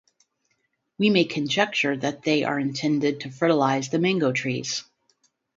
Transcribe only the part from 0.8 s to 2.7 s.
We may conjecture that they are